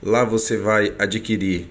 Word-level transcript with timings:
Lá 0.02 0.24
você 0.24 0.58
vai 0.58 0.94
adquirir 0.98 1.68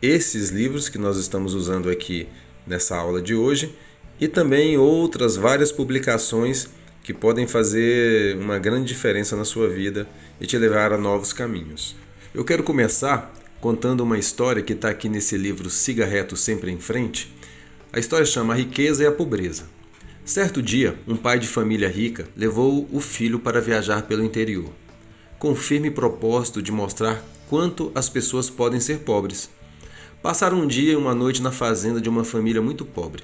esses 0.00 0.50
livros 0.50 0.88
que 0.88 0.98
nós 0.98 1.16
estamos 1.16 1.54
usando 1.54 1.88
aqui 1.88 2.26
nessa 2.66 2.96
aula 2.96 3.22
de 3.22 3.36
hoje 3.36 3.72
e 4.20 4.26
também 4.26 4.76
outras 4.76 5.36
várias 5.36 5.70
publicações 5.70 6.68
que 7.04 7.14
podem 7.14 7.46
fazer 7.46 8.36
uma 8.36 8.58
grande 8.58 8.88
diferença 8.88 9.36
na 9.36 9.44
sua 9.44 9.68
vida 9.68 10.08
e 10.40 10.46
te 10.46 10.58
levar 10.58 10.92
a 10.92 10.98
novos 10.98 11.32
caminhos. 11.32 11.94
Eu 12.34 12.44
quero 12.44 12.64
começar 12.64 13.32
contando 13.62 14.00
uma 14.00 14.18
história 14.18 14.60
que 14.60 14.72
está 14.72 14.88
aqui 14.88 15.08
nesse 15.08 15.38
livro 15.38 15.70
Siga 15.70 16.04
Reto 16.04 16.36
Sempre 16.36 16.72
em 16.72 16.80
Frente. 16.80 17.32
A 17.92 18.00
história 18.00 18.26
chama 18.26 18.54
A 18.54 18.56
Riqueza 18.56 19.04
e 19.04 19.06
a 19.06 19.12
Pobreza. 19.12 19.68
Certo 20.24 20.60
dia, 20.60 20.98
um 21.06 21.14
pai 21.14 21.38
de 21.38 21.46
família 21.46 21.88
rica 21.88 22.26
levou 22.36 22.88
o 22.90 22.98
filho 22.98 23.38
para 23.38 23.60
viajar 23.60 24.02
pelo 24.02 24.24
interior, 24.24 24.68
com 25.38 25.54
firme 25.54 25.92
propósito 25.92 26.60
de 26.60 26.72
mostrar 26.72 27.24
quanto 27.48 27.92
as 27.94 28.08
pessoas 28.08 28.50
podem 28.50 28.80
ser 28.80 28.98
pobres. 28.98 29.48
Passaram 30.20 30.58
um 30.58 30.66
dia 30.66 30.94
e 30.94 30.96
uma 30.96 31.14
noite 31.14 31.40
na 31.40 31.52
fazenda 31.52 32.00
de 32.00 32.08
uma 32.08 32.24
família 32.24 32.60
muito 32.60 32.84
pobre. 32.84 33.22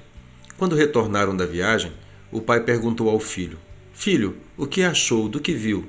Quando 0.57 0.73
retornaram 0.73 1.35
da 1.35 1.45
viagem, 1.45 1.91
o 2.31 2.39
pai 2.39 2.63
perguntou 2.63 3.09
ao 3.09 3.19
filho: 3.19 3.57
Filho, 3.91 4.37
o 4.55 4.65
que 4.65 4.83
achou 4.83 5.27
do 5.27 5.41
que 5.41 5.51
viu? 5.51 5.85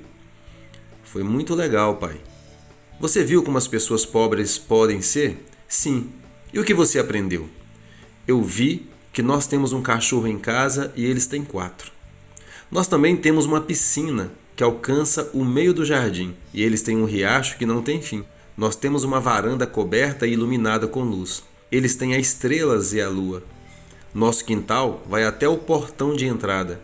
Foi 1.04 1.22
muito 1.22 1.54
legal, 1.54 1.98
pai. 1.98 2.20
Você 3.00 3.24
viu 3.24 3.42
como 3.42 3.56
as 3.56 3.66
pessoas 3.66 4.04
pobres 4.04 4.58
podem 4.58 5.00
ser? 5.00 5.42
Sim. 5.66 6.10
E 6.52 6.60
o 6.60 6.64
que 6.64 6.74
você 6.74 6.98
aprendeu? 6.98 7.48
Eu 8.28 8.42
vi 8.42 8.86
que 9.10 9.22
nós 9.22 9.46
temos 9.46 9.72
um 9.72 9.80
cachorro 9.80 10.26
em 10.26 10.38
casa 10.38 10.92
e 10.94 11.06
eles 11.06 11.26
têm 11.26 11.42
quatro. 11.42 11.90
Nós 12.70 12.86
também 12.86 13.16
temos 13.16 13.46
uma 13.46 13.62
piscina 13.62 14.30
que 14.54 14.62
alcança 14.62 15.30
o 15.32 15.42
meio 15.42 15.72
do 15.72 15.82
jardim 15.82 16.34
e 16.52 16.62
eles 16.62 16.82
têm 16.82 16.98
um 16.98 17.06
riacho 17.06 17.56
que 17.56 17.64
não 17.64 17.80
tem 17.80 18.02
fim. 18.02 18.22
Nós 18.54 18.76
temos 18.76 19.02
uma 19.02 19.18
varanda 19.18 19.66
coberta 19.66 20.26
e 20.26 20.34
iluminada 20.34 20.86
com 20.86 21.02
luz. 21.02 21.42
Eles 21.72 21.96
têm 21.96 22.14
as 22.14 22.26
estrelas 22.26 22.92
e 22.92 23.00
a 23.00 23.08
lua. 23.08 23.42
Nosso 24.12 24.44
quintal 24.44 25.02
vai 25.08 25.24
até 25.24 25.48
o 25.48 25.56
portão 25.56 26.14
de 26.14 26.26
entrada 26.26 26.78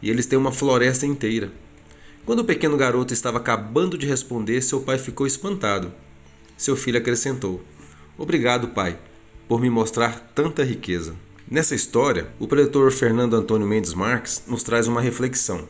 e 0.00 0.10
eles 0.10 0.26
têm 0.26 0.38
uma 0.38 0.52
floresta 0.52 1.06
inteira. 1.06 1.50
Quando 2.26 2.40
o 2.40 2.44
pequeno 2.44 2.76
garoto 2.76 3.14
estava 3.14 3.38
acabando 3.38 3.96
de 3.96 4.04
responder, 4.04 4.60
seu 4.60 4.80
pai 4.80 4.98
ficou 4.98 5.28
espantado. 5.28 5.92
Seu 6.56 6.74
filho 6.74 6.98
acrescentou: 6.98 7.62
Obrigado, 8.18 8.66
pai, 8.68 8.98
por 9.46 9.60
me 9.60 9.70
mostrar 9.70 10.32
tanta 10.34 10.64
riqueza. 10.64 11.14
Nessa 11.48 11.76
história, 11.76 12.26
o 12.40 12.48
preletor 12.48 12.90
Fernando 12.90 13.34
Antônio 13.34 13.64
Mendes 13.64 13.94
Marques 13.94 14.42
nos 14.48 14.64
traz 14.64 14.88
uma 14.88 15.00
reflexão. 15.00 15.68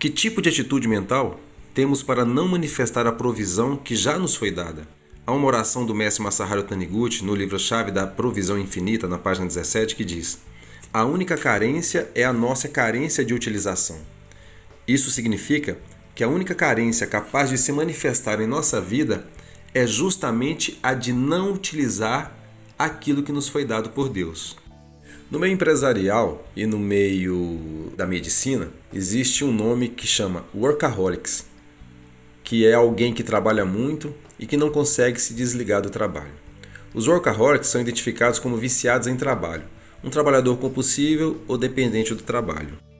Que 0.00 0.10
tipo 0.10 0.42
de 0.42 0.48
atitude 0.48 0.88
mental 0.88 1.38
temos 1.72 2.02
para 2.02 2.24
não 2.24 2.48
manifestar 2.48 3.06
a 3.06 3.12
provisão 3.12 3.76
que 3.76 3.94
já 3.94 4.18
nos 4.18 4.34
foi 4.34 4.50
dada? 4.50 4.88
Há 5.24 5.30
uma 5.30 5.46
oração 5.46 5.86
do 5.86 5.94
mestre 5.94 6.24
Masaharu 6.24 6.64
Taniguchi 6.64 7.24
no 7.24 7.36
livro-chave 7.36 7.92
da 7.92 8.04
Provisão 8.04 8.58
Infinita, 8.58 9.06
na 9.06 9.16
página 9.16 9.46
17, 9.46 9.94
que 9.94 10.04
diz: 10.04 10.40
A 10.92 11.04
única 11.04 11.36
carência 11.36 12.10
é 12.16 12.24
a 12.24 12.32
nossa 12.32 12.66
carência 12.66 13.24
de 13.24 13.32
utilização. 13.32 14.00
Isso 14.92 15.10
significa 15.10 15.78
que 16.14 16.22
a 16.22 16.28
única 16.28 16.54
carência 16.54 17.06
capaz 17.06 17.48
de 17.48 17.56
se 17.56 17.72
manifestar 17.72 18.42
em 18.42 18.46
nossa 18.46 18.78
vida 18.78 19.24
é 19.72 19.86
justamente 19.86 20.78
a 20.82 20.92
de 20.92 21.14
não 21.14 21.50
utilizar 21.50 22.36
aquilo 22.78 23.22
que 23.22 23.32
nos 23.32 23.48
foi 23.48 23.64
dado 23.64 23.88
por 23.88 24.10
Deus. 24.10 24.54
No 25.30 25.38
meio 25.38 25.54
empresarial 25.54 26.46
e 26.54 26.66
no 26.66 26.78
meio 26.78 27.90
da 27.96 28.06
medicina, 28.06 28.68
existe 28.92 29.46
um 29.46 29.50
nome 29.50 29.88
que 29.88 30.06
chama 30.06 30.44
workaholics, 30.54 31.46
que 32.44 32.66
é 32.66 32.74
alguém 32.74 33.14
que 33.14 33.22
trabalha 33.22 33.64
muito 33.64 34.14
e 34.38 34.46
que 34.46 34.58
não 34.58 34.68
consegue 34.68 35.18
se 35.18 35.32
desligar 35.32 35.80
do 35.80 35.88
trabalho. 35.88 36.34
Os 36.92 37.08
workaholics 37.08 37.68
são 37.68 37.80
identificados 37.80 38.38
como 38.38 38.58
viciados 38.58 39.06
em 39.06 39.16
trabalho, 39.16 39.64
um 40.04 40.10
trabalhador 40.10 40.58
compulsível 40.58 41.40
ou 41.48 41.56
dependente 41.56 42.14
do 42.14 42.22
trabalho. 42.22 42.91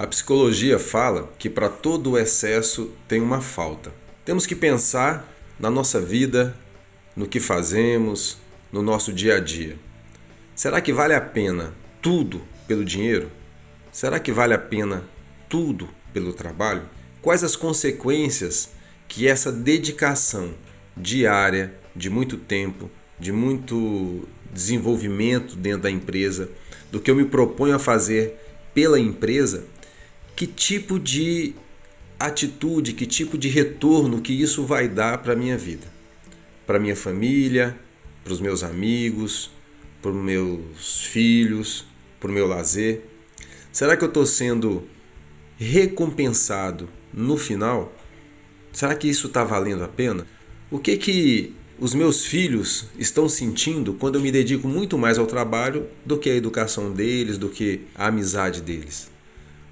A 0.00 0.06
psicologia 0.06 0.78
fala 0.78 1.30
que 1.38 1.50
para 1.50 1.68
todo 1.68 2.12
o 2.12 2.18
excesso 2.18 2.90
tem 3.06 3.20
uma 3.20 3.42
falta. 3.42 3.92
Temos 4.24 4.46
que 4.46 4.56
pensar 4.56 5.30
na 5.58 5.68
nossa 5.68 6.00
vida, 6.00 6.56
no 7.14 7.26
que 7.26 7.38
fazemos, 7.38 8.38
no 8.72 8.80
nosso 8.80 9.12
dia 9.12 9.36
a 9.36 9.40
dia. 9.40 9.76
Será 10.56 10.80
que 10.80 10.90
vale 10.90 11.12
a 11.12 11.20
pena 11.20 11.74
tudo 12.00 12.40
pelo 12.66 12.82
dinheiro? 12.82 13.30
Será 13.92 14.18
que 14.18 14.32
vale 14.32 14.54
a 14.54 14.58
pena 14.58 15.04
tudo 15.50 15.86
pelo 16.14 16.32
trabalho? 16.32 16.88
Quais 17.20 17.44
as 17.44 17.54
consequências 17.54 18.70
que 19.06 19.28
essa 19.28 19.52
dedicação 19.52 20.54
diária, 20.96 21.74
de 21.94 22.08
muito 22.08 22.38
tempo, 22.38 22.90
de 23.18 23.32
muito 23.32 24.26
desenvolvimento 24.50 25.56
dentro 25.56 25.82
da 25.82 25.90
empresa, 25.90 26.48
do 26.90 27.00
que 27.00 27.10
eu 27.10 27.14
me 27.14 27.26
proponho 27.26 27.74
a 27.74 27.78
fazer 27.78 28.40
pela 28.72 28.98
empresa, 28.98 29.66
que 30.40 30.46
tipo 30.46 30.98
de 30.98 31.54
atitude, 32.18 32.94
que 32.94 33.04
tipo 33.04 33.36
de 33.36 33.46
retorno 33.46 34.22
que 34.22 34.32
isso 34.32 34.64
vai 34.64 34.88
dar 34.88 35.18
para 35.18 35.34
a 35.34 35.36
minha 35.36 35.58
vida, 35.58 35.86
para 36.66 36.78
minha 36.78 36.96
família, 36.96 37.78
para 38.24 38.32
os 38.32 38.40
meus 38.40 38.62
amigos, 38.62 39.50
para 40.00 40.10
os 40.10 40.16
meus 40.16 41.04
filhos, 41.04 41.84
para 42.18 42.30
o 42.30 42.32
meu 42.32 42.46
lazer. 42.46 43.02
Será 43.70 43.98
que 43.98 44.02
eu 44.02 44.08
estou 44.08 44.24
sendo 44.24 44.88
recompensado 45.58 46.88
no 47.12 47.36
final? 47.36 47.94
Será 48.72 48.94
que 48.94 49.10
isso 49.10 49.26
está 49.26 49.44
valendo 49.44 49.84
a 49.84 49.88
pena? 49.88 50.26
O 50.70 50.78
que 50.78 50.96
que 50.96 51.54
os 51.78 51.92
meus 51.92 52.24
filhos 52.24 52.86
estão 52.98 53.28
sentindo 53.28 53.92
quando 53.92 54.14
eu 54.14 54.22
me 54.22 54.32
dedico 54.32 54.66
muito 54.66 54.96
mais 54.96 55.18
ao 55.18 55.26
trabalho 55.26 55.86
do 56.02 56.16
que 56.16 56.30
à 56.30 56.34
educação 56.34 56.90
deles, 56.90 57.36
do 57.36 57.50
que 57.50 57.82
à 57.94 58.06
amizade 58.06 58.62
deles? 58.62 59.10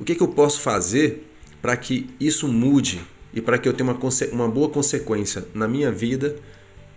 O 0.01 0.05
que, 0.05 0.15
que 0.15 0.23
eu 0.23 0.29
posso 0.29 0.61
fazer 0.61 1.29
para 1.61 1.77
que 1.77 2.09
isso 2.21 2.47
mude 2.47 3.01
e 3.35 3.41
para 3.41 3.59
que 3.59 3.69
eu 3.69 3.73
tenha 3.73 3.91
uma, 3.91 3.99
uma 4.33 4.49
boa 4.49 4.69
consequência 4.69 5.47
na 5.53 5.67
minha 5.67 5.91
vida 5.91 6.37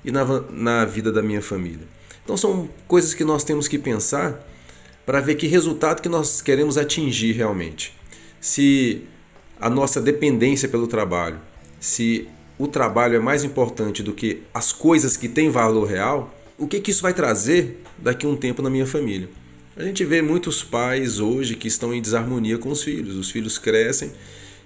e 0.06 0.12
na, 0.12 0.24
na 0.52 0.86
vida 0.86 1.12
da 1.12 1.22
minha 1.22 1.42
família? 1.42 1.88
Então 2.24 2.38
são 2.38 2.70
coisas 2.88 3.14
que 3.14 3.24
nós 3.24 3.44
temos 3.44 3.68
que 3.68 3.80
pensar 3.80 4.48
para 5.06 5.20
ver 5.20 5.36
que 5.36 5.48
resultado 5.48 6.02
que 6.02 6.10
nós 6.10 6.42
queremos 6.42 6.78
atingir 6.78 7.34
realmente. 7.34 7.94
Se 8.40 9.04
a 9.60 9.70
nossa 9.70 10.00
dependência 10.00 10.70
pelo 10.70 10.88
trabalho, 10.88 11.40
se 11.80 12.28
o 12.58 12.68
trabalho 12.68 13.16
é 13.16 13.20
mais 13.20 13.44
importante 13.44 14.04
do 14.04 14.14
que 14.14 14.44
as 14.54 14.72
coisas 14.72 15.18
que 15.18 15.28
têm 15.28 15.50
valor 15.50 15.86
real, 15.86 16.34
o 16.58 16.68
que, 16.68 16.80
que 16.80 16.92
isso 16.92 17.02
vai 17.02 17.14
trazer 17.14 17.82
daqui 17.98 18.26
a 18.26 18.30
um 18.30 18.36
tempo 18.36 18.62
na 18.62 18.70
minha 18.70 18.86
família? 18.86 19.28
A 19.76 19.84
gente 19.84 20.04
vê 20.04 20.22
muitos 20.22 20.64
pais 20.64 21.20
hoje 21.20 21.56
que 21.56 21.68
estão 21.68 21.94
em 21.94 22.02
desarmonia 22.02 22.58
com 22.58 22.70
os 22.70 22.84
filhos. 22.84 23.16
Os 23.16 23.32
filhos 23.32 23.58
crescem 23.58 24.12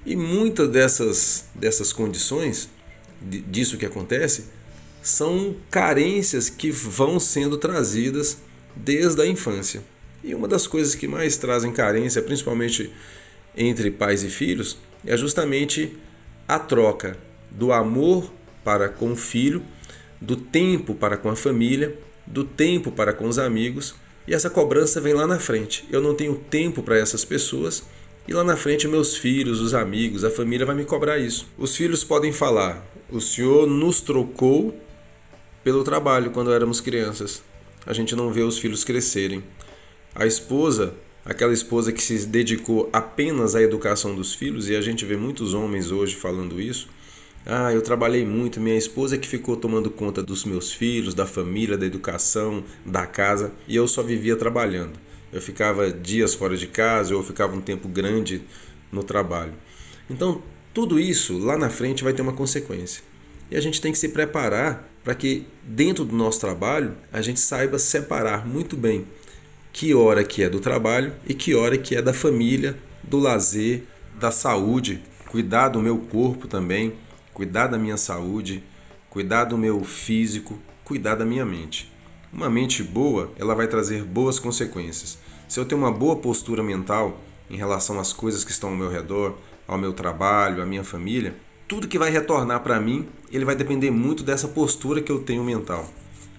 e 0.03 0.15
muitas 0.15 0.67
dessas, 0.67 1.45
dessas 1.53 1.93
condições, 1.93 2.69
disso 3.21 3.77
que 3.77 3.85
acontece, 3.85 4.45
são 5.03 5.55
carências 5.69 6.49
que 6.49 6.71
vão 6.71 7.19
sendo 7.19 7.55
trazidas 7.55 8.39
desde 8.75 9.21
a 9.21 9.27
infância. 9.27 9.83
E 10.23 10.33
uma 10.33 10.47
das 10.47 10.65
coisas 10.65 10.95
que 10.95 11.07
mais 11.07 11.37
trazem 11.37 11.71
carência, 11.71 12.19
principalmente 12.23 12.91
entre 13.55 13.91
pais 13.91 14.23
e 14.23 14.29
filhos, 14.29 14.79
é 15.05 15.15
justamente 15.15 15.95
a 16.47 16.57
troca 16.57 17.15
do 17.51 17.71
amor 17.71 18.33
para 18.63 18.89
com 18.89 19.11
o 19.11 19.15
filho, 19.15 19.63
do 20.19 20.35
tempo 20.35 20.95
para 20.95 21.15
com 21.15 21.29
a 21.29 21.35
família, 21.35 21.95
do 22.25 22.43
tempo 22.43 22.91
para 22.91 23.13
com 23.13 23.27
os 23.27 23.37
amigos 23.37 23.93
e 24.27 24.33
essa 24.33 24.49
cobrança 24.49 24.99
vem 24.99 25.13
lá 25.13 25.27
na 25.27 25.39
frente. 25.39 25.85
Eu 25.91 26.01
não 26.01 26.15
tenho 26.15 26.35
tempo 26.35 26.81
para 26.81 26.97
essas 26.97 27.23
pessoas 27.23 27.83
e 28.27 28.33
lá 28.33 28.43
na 28.43 28.57
frente 28.57 28.87
meus 28.87 29.15
filhos, 29.15 29.59
os 29.59 29.73
amigos, 29.73 30.23
a 30.23 30.31
família 30.31 30.65
vai 30.65 30.75
me 30.75 30.83
cobrar 30.83 31.19
isso. 31.19 31.47
Os 31.57 31.75
filhos 31.75 32.03
podem 32.03 32.31
falar: 32.31 32.83
"O 33.11 33.21
Senhor 33.21 33.67
nos 33.67 34.01
trocou 34.01 34.75
pelo 35.63 35.83
trabalho 35.83 36.31
quando 36.31 36.53
éramos 36.53 36.79
crianças. 36.79 37.41
a 37.87 37.93
gente 37.93 38.15
não 38.15 38.31
vê 38.31 38.41
os 38.41 38.57
filhos 38.57 38.83
crescerem. 38.83 39.43
A 40.15 40.25
esposa, 40.25 40.95
aquela 41.23 41.53
esposa 41.53 41.91
que 41.91 42.01
se 42.01 42.25
dedicou 42.25 42.89
apenas 42.91 43.55
à 43.55 43.61
educação 43.61 44.15
dos 44.15 44.33
filhos, 44.33 44.67
e 44.69 44.75
a 44.75 44.81
gente 44.81 45.05
vê 45.05 45.15
muitos 45.15 45.53
homens 45.53 45.91
hoje 45.91 46.15
falando 46.15 46.59
isso. 46.59 46.87
Ah, 47.45 47.71
eu 47.71 47.81
trabalhei 47.83 48.25
muito, 48.25 48.59
minha 48.59 48.75
esposa 48.75 49.15
é 49.15 49.17
que 49.19 49.27
ficou 49.27 49.55
tomando 49.55 49.91
conta 49.91 50.23
dos 50.23 50.45
meus 50.45 50.73
filhos, 50.73 51.13
da 51.13 51.27
família, 51.27 51.77
da 51.77 51.85
educação, 51.85 52.63
da 52.83 53.05
casa, 53.05 53.51
e 53.67 53.75
eu 53.75 53.87
só 53.87 54.01
vivia 54.01 54.35
trabalhando. 54.35 54.93
Eu 55.31 55.39
ficava 55.39 55.91
dias 55.91 56.33
fora 56.33 56.57
de 56.57 56.65
casa, 56.65 57.15
ou 57.15 57.21
ficava 57.21 57.55
um 57.55 57.61
tempo 57.61 57.87
grande 57.87 58.41
no 58.91 59.03
trabalho. 59.03 59.53
Então, 60.09 60.41
tudo 60.73 60.99
isso 60.99 61.37
lá 61.37 61.55
na 61.55 61.69
frente 61.69 62.03
vai 62.03 62.13
ter 62.13 62.23
uma 62.23 62.33
consequência. 62.33 63.03
E 63.51 63.55
a 63.55 63.61
gente 63.61 63.79
tem 63.79 63.91
que 63.91 63.97
se 63.99 64.09
preparar 64.09 64.89
para 65.03 65.13
que 65.13 65.45
dentro 65.63 66.03
do 66.03 66.15
nosso 66.15 66.39
trabalho 66.39 66.95
a 67.13 67.21
gente 67.21 67.39
saiba 67.39 67.77
separar 67.77 68.47
muito 68.47 68.75
bem 68.75 69.05
que 69.71 69.93
hora 69.93 70.23
que 70.23 70.41
é 70.41 70.49
do 70.49 70.59
trabalho 70.59 71.13
e 71.27 71.33
que 71.33 71.53
hora 71.53 71.77
que 71.77 71.95
é 71.95 72.01
da 72.01 72.13
família, 72.13 72.75
do 73.03 73.19
lazer, 73.19 73.83
da 74.19 74.31
saúde, 74.31 75.01
cuidar 75.27 75.69
do 75.69 75.81
meu 75.81 75.97
corpo 75.97 76.47
também, 76.47 76.93
cuidar 77.35 77.67
da 77.67 77.77
minha 77.77 77.97
saúde, 77.97 78.63
cuidar 79.09 79.43
do 79.43 79.57
meu 79.57 79.83
físico, 79.83 80.57
cuidar 80.85 81.15
da 81.15 81.25
minha 81.25 81.45
mente. 81.45 81.91
Uma 82.31 82.49
mente 82.49 82.81
boa, 82.81 83.29
ela 83.37 83.53
vai 83.53 83.67
trazer 83.67 84.05
boas 84.05 84.39
consequências. 84.39 85.17
Se 85.45 85.59
eu 85.59 85.65
tenho 85.65 85.81
uma 85.81 85.91
boa 85.91 86.15
postura 86.15 86.63
mental 86.63 87.19
em 87.49 87.57
relação 87.57 87.99
às 87.99 88.13
coisas 88.13 88.45
que 88.45 88.51
estão 88.51 88.69
ao 88.69 88.75
meu 88.77 88.89
redor, 88.89 89.35
ao 89.67 89.77
meu 89.77 89.91
trabalho, 89.91 90.63
à 90.63 90.65
minha 90.65 90.83
família, 90.83 91.35
tudo 91.67 91.89
que 91.89 91.99
vai 91.99 92.09
retornar 92.09 92.61
para 92.61 92.79
mim, 92.79 93.05
ele 93.29 93.43
vai 93.43 93.55
depender 93.55 93.91
muito 93.91 94.23
dessa 94.23 94.47
postura 94.47 95.01
que 95.01 95.11
eu 95.11 95.19
tenho 95.19 95.43
mental. 95.43 95.85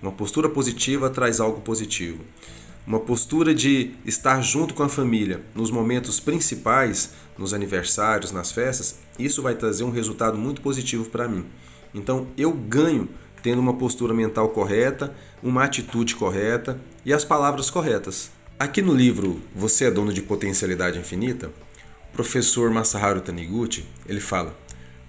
Uma 0.00 0.12
postura 0.12 0.48
positiva 0.48 1.10
traz 1.10 1.40
algo 1.40 1.60
positivo. 1.60 2.24
Uma 2.86 3.00
postura 3.00 3.54
de 3.54 3.90
estar 4.06 4.40
junto 4.40 4.72
com 4.72 4.82
a 4.82 4.88
família 4.88 5.42
nos 5.54 5.70
momentos 5.70 6.20
principais, 6.20 7.12
nos 7.38 7.54
aniversários, 7.54 8.32
nas 8.32 8.52
festas, 8.52 8.98
isso 9.18 9.42
vai 9.42 9.54
trazer 9.54 9.84
um 9.84 9.90
resultado 9.90 10.36
muito 10.36 10.60
positivo 10.60 11.04
para 11.06 11.28
mim. 11.28 11.44
Então 11.94 12.28
eu 12.36 12.52
ganho 12.52 13.08
tendo 13.42 13.60
uma 13.60 13.74
postura 13.74 14.12
mental 14.12 14.48
correta, 14.48 15.14
uma 15.42 15.64
atitude 15.64 16.16
correta 16.16 16.80
e 17.04 17.12
as 17.12 17.24
palavras 17.24 17.70
corretas. 17.70 18.30
Aqui 18.58 18.80
no 18.80 18.94
livro 18.94 19.40
Você 19.54 19.84
é 19.84 19.90
dono 19.90 20.12
de 20.12 20.22
potencialidade 20.22 20.98
infinita, 20.98 21.52
o 22.10 22.12
professor 22.16 22.70
Masaharu 22.70 23.20
Taniguchi, 23.20 23.86
ele 24.06 24.20
fala: 24.20 24.56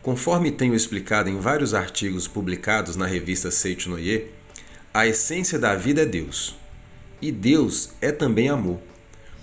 Conforme 0.02 0.52
tenho 0.52 0.76
explicado 0.76 1.30
em 1.30 1.40
vários 1.40 1.74
artigos 1.74 2.28
publicados 2.28 2.96
na 2.96 3.06
revista 3.06 3.50
Seiichi 3.50 3.90
no 3.90 3.98
a 4.94 5.06
essência 5.06 5.60
da 5.60 5.76
vida 5.76 6.02
é 6.02 6.06
Deus. 6.06 6.56
E 7.22 7.32
Deus 7.32 7.92
é 8.02 8.12
também 8.12 8.50
amor. 8.50 8.80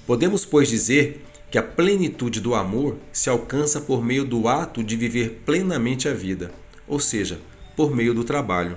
Podemos, 0.06 0.44
pois, 0.44 0.68
dizer 0.68 1.24
que 1.54 1.58
a 1.58 1.62
plenitude 1.62 2.40
do 2.40 2.52
amor 2.52 2.96
se 3.12 3.30
alcança 3.30 3.80
por 3.80 4.04
meio 4.04 4.24
do 4.24 4.48
ato 4.48 4.82
de 4.82 4.96
viver 4.96 5.42
plenamente 5.46 6.08
a 6.08 6.12
vida, 6.12 6.50
ou 6.84 6.98
seja, 6.98 7.38
por 7.76 7.94
meio 7.94 8.12
do 8.12 8.24
trabalho. 8.24 8.76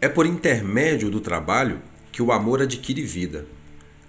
É 0.00 0.08
por 0.08 0.24
intermédio 0.24 1.10
do 1.10 1.20
trabalho 1.20 1.78
que 2.10 2.22
o 2.22 2.32
amor 2.32 2.62
adquire 2.62 3.02
vida. 3.02 3.44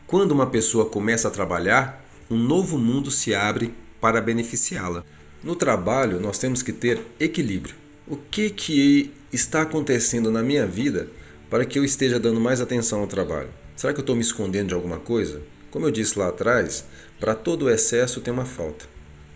Quando 0.07 0.31
uma 0.31 0.47
pessoa 0.47 0.85
começa 0.85 1.27
a 1.27 1.31
trabalhar, 1.31 2.01
um 2.29 2.37
novo 2.37 2.77
mundo 2.77 3.11
se 3.11 3.35
abre 3.35 3.73
para 3.99 4.21
beneficiá-la. 4.21 5.03
No 5.43 5.53
trabalho, 5.53 6.17
nós 6.17 6.39
temos 6.39 6.63
que 6.63 6.71
ter 6.71 7.01
equilíbrio. 7.19 7.75
O 8.07 8.15
que, 8.15 8.51
que 8.51 9.11
está 9.33 9.63
acontecendo 9.63 10.31
na 10.31 10.41
minha 10.41 10.65
vida 10.65 11.09
para 11.49 11.65
que 11.65 11.77
eu 11.77 11.83
esteja 11.83 12.17
dando 12.17 12.39
mais 12.39 12.61
atenção 12.61 13.01
ao 13.01 13.07
trabalho? 13.07 13.49
Será 13.75 13.91
que 13.91 13.99
eu 13.99 14.03
estou 14.03 14.15
me 14.15 14.21
escondendo 14.21 14.69
de 14.69 14.75
alguma 14.75 14.97
coisa? 14.97 15.41
Como 15.71 15.87
eu 15.87 15.91
disse 15.91 16.19
lá 16.19 16.27
atrás, 16.27 16.83
para 17.17 17.33
todo 17.33 17.69
excesso 17.69 18.19
tem 18.19 18.33
uma 18.33 18.45
falta. 18.45 18.85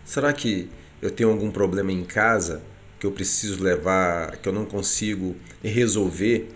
Será 0.04 0.32
que 0.34 0.68
eu 1.00 1.10
tenho 1.10 1.30
algum 1.30 1.50
problema 1.50 1.90
em 1.90 2.04
casa 2.04 2.62
que 3.00 3.06
eu 3.06 3.10
preciso 3.10 3.62
levar, 3.62 4.36
que 4.36 4.48
eu 4.48 4.52
não 4.52 4.66
consigo 4.66 5.34
resolver 5.64 6.48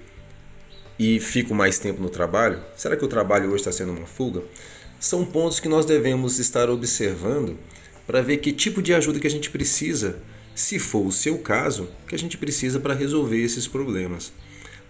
e 0.98 1.18
fico 1.18 1.54
mais 1.54 1.78
tempo 1.78 2.02
no 2.02 2.10
trabalho? 2.10 2.60
Será 2.76 2.94
que 2.94 3.04
o 3.04 3.08
trabalho 3.08 3.48
hoje 3.48 3.62
está 3.62 3.72
sendo 3.72 3.92
uma 3.92 4.06
fuga? 4.06 4.42
São 5.00 5.24
pontos 5.24 5.58
que 5.58 5.68
nós 5.68 5.86
devemos 5.86 6.38
estar 6.38 6.68
observando 6.68 7.58
para 8.06 8.20
ver 8.20 8.36
que 8.36 8.52
tipo 8.52 8.82
de 8.82 8.92
ajuda 8.92 9.18
que 9.18 9.26
a 9.26 9.30
gente 9.30 9.48
precisa, 9.48 10.18
se 10.54 10.78
for 10.78 11.06
o 11.06 11.12
seu 11.12 11.38
caso, 11.38 11.88
que 12.06 12.14
a 12.14 12.18
gente 12.18 12.36
precisa 12.36 12.78
para 12.78 12.92
resolver 12.92 13.40
esses 13.40 13.66
problemas. 13.66 14.30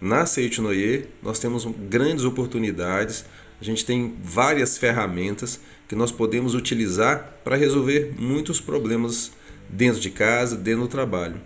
Na 0.01 0.25
Seitinoye, 0.25 1.07
nós 1.23 1.39
temos 1.39 1.65
grandes 1.89 2.25
oportunidades, 2.25 3.25
a 3.61 3.65
gente 3.65 3.85
tem 3.85 4.17
várias 4.23 4.79
ferramentas 4.79 5.61
que 5.89 5.95
nós 5.95 6.11
podemos 6.11 6.55
utilizar 6.55 7.35
para 7.45 7.57
resolver 7.57 8.15
muitos 8.19 8.61
problemas 8.61 9.33
dentro 9.69 10.01
de 10.01 10.11
casa, 10.11 10.57
dentro 10.57 10.83
do 10.83 10.89
trabalho. 10.89 11.41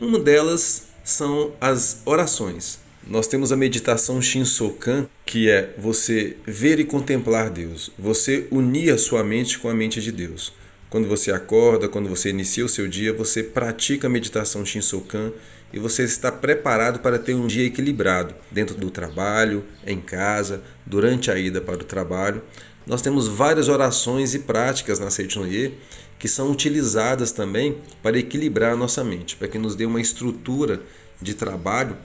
Uma 0.00 0.18
delas 0.18 0.88
são 1.02 1.52
as 1.60 2.02
orações. 2.04 2.78
Nós 3.06 3.26
temos 3.26 3.50
a 3.50 3.56
meditação 3.56 4.20
Shinsokan, 4.20 5.08
que 5.24 5.48
é 5.48 5.74
você 5.78 6.36
ver 6.46 6.78
e 6.78 6.84
contemplar 6.84 7.50
Deus, 7.50 7.90
você 7.98 8.46
unir 8.50 8.92
a 8.92 8.98
sua 8.98 9.24
mente 9.24 9.58
com 9.58 9.68
a 9.68 9.74
mente 9.74 10.00
de 10.00 10.12
Deus. 10.12 10.52
Quando 10.90 11.08
você 11.08 11.32
acorda, 11.32 11.88
quando 11.88 12.08
você 12.08 12.30
inicia 12.30 12.64
o 12.64 12.68
seu 12.68 12.86
dia, 12.86 13.12
você 13.12 13.42
pratica 13.42 14.06
a 14.06 14.10
meditação 14.10 14.64
Shinsokan 14.64 15.32
e 15.72 15.78
você 15.78 16.02
está 16.04 16.32
preparado 16.32 17.00
para 17.00 17.18
ter 17.18 17.34
um 17.34 17.46
dia 17.46 17.66
equilibrado 17.66 18.34
dentro 18.50 18.74
do 18.74 18.90
trabalho, 18.90 19.64
em 19.86 20.00
casa, 20.00 20.62
durante 20.86 21.30
a 21.30 21.38
ida 21.38 21.60
para 21.60 21.82
o 21.82 21.84
trabalho. 21.84 22.42
Nós 22.86 23.02
temos 23.02 23.28
várias 23.28 23.68
orações 23.68 24.34
e 24.34 24.40
práticas 24.40 24.98
na 24.98 25.10
Seichonie 25.10 25.74
que 26.18 26.26
são 26.26 26.50
utilizadas 26.50 27.30
também 27.30 27.78
para 28.02 28.18
equilibrar 28.18 28.72
a 28.72 28.76
nossa 28.76 29.04
mente, 29.04 29.36
para 29.36 29.46
que 29.46 29.58
nos 29.58 29.76
dê 29.76 29.86
uma 29.86 30.00
estrutura 30.00 30.80
de 31.20 31.34
trabalho 31.34 31.96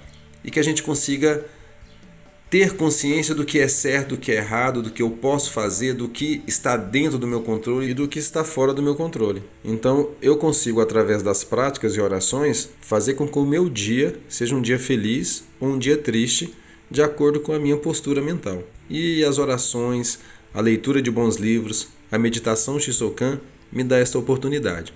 e 0.43 0.51
que 0.51 0.59
a 0.59 0.63
gente 0.63 0.83
consiga 0.83 1.43
ter 2.53 2.75
consciência 2.75 3.33
do 3.33 3.43
que 3.43 3.57
é 3.57 3.67
certo, 3.67 4.09
do 4.09 4.17
que 4.17 4.31
é 4.31 4.35
errado, 4.35 4.83
do 4.83 4.91
que 4.91 5.01
eu 5.01 5.09
posso 5.09 5.49
fazer, 5.49 5.95
do 5.95 6.07
que 6.07 6.43
está 6.45 6.77
dentro 6.77 7.17
do 7.17 7.25
meu 7.25 7.41
controle 7.41 7.89
e 7.89 7.93
do 7.95 8.07
que 8.07 8.19
está 8.19 8.43
fora 8.43 8.71
do 8.71 8.83
meu 8.83 8.93
controle. 8.93 9.41
Então, 9.65 10.11
eu 10.21 10.37
consigo 10.37 10.79
através 10.79 11.23
das 11.23 11.43
práticas 11.43 11.95
e 11.95 11.99
orações 11.99 12.69
fazer 12.79 13.15
com 13.15 13.27
que 13.27 13.39
o 13.39 13.43
meu 13.43 13.67
dia 13.67 14.19
seja 14.29 14.55
um 14.55 14.61
dia 14.61 14.77
feliz 14.77 15.43
ou 15.59 15.69
um 15.69 15.79
dia 15.79 15.97
triste, 15.97 16.53
de 16.91 17.01
acordo 17.01 17.39
com 17.39 17.53
a 17.53 17.59
minha 17.59 17.75
postura 17.75 18.21
mental. 18.21 18.61
E 18.87 19.25
as 19.25 19.39
orações, 19.39 20.19
a 20.53 20.61
leitura 20.61 21.01
de 21.01 21.09
bons 21.09 21.37
livros, 21.37 21.87
a 22.11 22.19
meditação 22.19 22.79
Shisokan 22.79 23.39
me 23.71 23.83
dá 23.83 23.97
esta 23.97 24.19
oportunidade. 24.19 24.93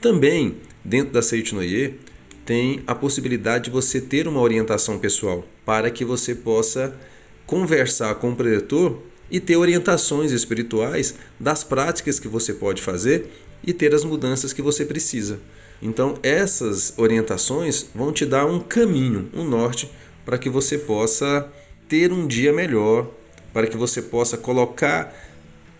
Também, 0.00 0.54
dentro 0.82 1.12
da 1.12 1.20
Seitinoye, 1.20 1.98
tem 2.44 2.82
a 2.86 2.94
possibilidade 2.94 3.64
de 3.64 3.70
você 3.70 4.00
ter 4.00 4.28
uma 4.28 4.40
orientação 4.40 4.98
pessoal 4.98 5.44
para 5.64 5.90
que 5.90 6.04
você 6.04 6.34
possa 6.34 6.94
conversar 7.46 8.14
com 8.16 8.32
o 8.32 8.36
preletor 8.36 8.98
e 9.30 9.40
ter 9.40 9.56
orientações 9.56 10.32
espirituais 10.32 11.14
das 11.40 11.64
práticas 11.64 12.20
que 12.20 12.28
você 12.28 12.52
pode 12.52 12.82
fazer 12.82 13.30
e 13.62 13.72
ter 13.72 13.94
as 13.94 14.04
mudanças 14.04 14.52
que 14.52 14.62
você 14.62 14.84
precisa. 14.84 15.40
Então, 15.82 16.18
essas 16.22 16.94
orientações 16.96 17.86
vão 17.94 18.12
te 18.12 18.24
dar 18.24 18.46
um 18.46 18.60
caminho, 18.60 19.28
um 19.34 19.44
norte, 19.44 19.90
para 20.24 20.38
que 20.38 20.48
você 20.48 20.78
possa 20.78 21.50
ter 21.88 22.12
um 22.12 22.26
dia 22.26 22.52
melhor, 22.52 23.10
para 23.52 23.66
que 23.66 23.76
você 23.76 24.00
possa 24.00 24.36
colocar 24.36 25.14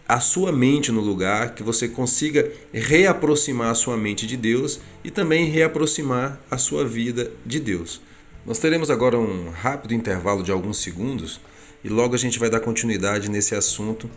a 0.06 0.20
sua 0.20 0.52
mente 0.52 0.92
no 0.92 1.00
lugar, 1.00 1.54
que 1.54 1.62
você 1.62 1.88
consiga 1.88 2.50
reaproximar 2.72 3.70
a 3.70 3.74
sua 3.74 3.96
mente 3.96 4.26
de 4.26 4.36
Deus 4.36 4.80
e 5.02 5.10
também 5.10 5.50
reaproximar 5.50 6.40
a 6.50 6.58
sua 6.58 6.84
vida 6.84 7.30
de 7.44 7.58
Deus. 7.58 8.00
Nós 8.44 8.58
teremos 8.58 8.90
agora 8.90 9.18
um 9.18 9.50
rápido 9.50 9.94
intervalo 9.94 10.42
de 10.42 10.52
alguns 10.52 10.78
segundos 10.78 11.40
e 11.82 11.88
logo 11.88 12.14
a 12.14 12.18
gente 12.18 12.38
vai 12.38 12.50
dar 12.50 12.60
continuidade 12.60 13.30
nesse 13.30 13.54
assunto, 13.54 14.10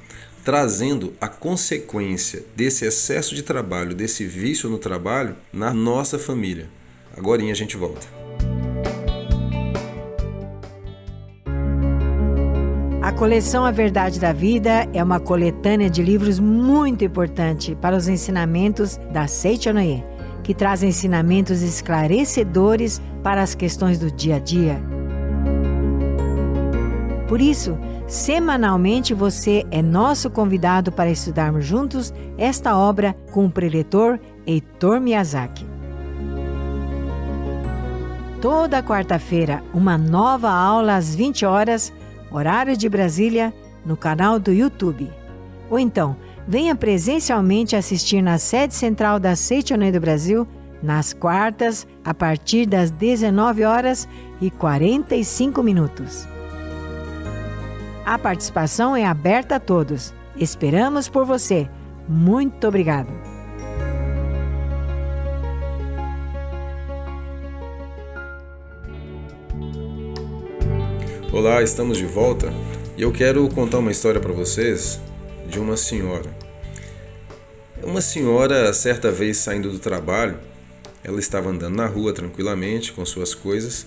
trazendo 0.44 1.14
a 1.20 1.28
consequência 1.28 2.44
desse 2.56 2.86
excesso 2.86 3.36
de 3.36 3.44
trabalho, 3.44 3.96
desse 3.96 4.26
vício 4.26 4.70
no 4.70 4.78
trabalho 4.78 5.36
na 5.52 5.74
nossa 5.74 6.20
família. 6.20 6.70
Agora 7.16 7.42
a 7.42 7.54
gente 7.54 7.78
volta. 7.78 8.67
Coleção 13.18 13.66
A 13.66 13.72
Verdade 13.72 14.20
da 14.20 14.32
Vida 14.32 14.88
é 14.94 15.04
uma 15.04 15.20
coletânea 15.20 15.90
de 15.90 16.04
livros 16.04 16.40
muito 16.40 17.04
importante 17.04 17.76
para 17.76 17.98
os 17.98 18.08
ensinamentos 18.08 18.98
da 19.12 19.26
Seichonoye, 19.26 20.06
que 20.44 20.54
traz 20.54 20.84
ensinamentos 20.84 21.64
esclarecedores 21.64 23.02
para 23.24 23.42
as 23.42 23.56
questões 23.56 23.98
do 23.98 24.12
dia 24.12 24.36
a 24.36 24.40
dia. 24.40 24.80
Por 27.28 27.42
isso, 27.42 27.76
semanalmente 28.06 29.16
você 29.16 29.66
é 29.72 29.82
nosso 29.82 30.30
convidado 30.30 30.92
para 30.92 31.10
estudarmos 31.10 31.66
juntos 31.66 32.14
esta 32.38 32.78
obra 32.78 33.16
com 33.32 33.48
o 33.48 33.52
preletor 33.52 34.20
Heitor 34.46 35.02
Miyazaki. 35.02 35.66
Toda 38.40 38.84
quarta-feira, 38.84 39.64
uma 39.74 39.98
nova 39.98 40.52
aula 40.52 40.96
às 40.96 41.16
20 41.16 41.48
horas 41.48 41.92
horário 42.32 42.76
de 42.76 42.88
Brasília, 42.90 43.54
no 43.86 43.96
canal 43.96 44.40
do 44.40 44.52
YouTube. 44.52 45.10
Ou 45.70 45.80
então, 45.80 46.16
venha 46.48 46.76
presencialmente 46.76 47.76
assistir 47.76 48.22
na 48.22 48.38
sede 48.38 48.74
central 48.74 49.20
da 49.20 49.36
Seitonei 49.36 49.92
do 49.92 50.00
Brasil, 50.00 50.48
nas 50.82 51.14
quartas, 51.14 51.88
a 52.04 52.14
partir 52.14 52.66
das 52.66 52.92
19 52.92 53.64
horas 53.64 54.08
e 54.40 54.50
45 54.50 55.64
minutos. 55.64 56.28
A 58.06 58.18
participação 58.18 58.96
é 58.96 59.06
aberta 59.06 59.56
a 59.56 59.60
todos. 59.60 60.14
Esperamos 60.38 61.10
por 61.10 61.26
você. 61.26 61.70
Muito 62.08 62.68
obrigado. 62.68 63.27
Olá, 71.38 71.62
estamos 71.62 72.00
de 72.00 72.06
volta 72.08 72.52
e 72.98 73.04
eu 73.04 73.12
quero 73.12 73.48
contar 73.50 73.78
uma 73.78 73.92
história 73.92 74.20
para 74.20 74.34
vocês 74.34 75.00
de 75.48 75.60
uma 75.60 75.78
senhora. 75.78 76.36
Uma 77.84 78.02
senhora, 78.02 78.74
certa 78.74 79.12
vez 79.12 79.38
saindo 79.38 79.72
do 79.72 79.78
trabalho, 79.78 80.40
ela 81.04 81.20
estava 81.20 81.50
andando 81.50 81.76
na 81.76 81.86
rua 81.86 82.12
tranquilamente 82.12 82.92
com 82.92 83.06
suas 83.06 83.36
coisas 83.36 83.86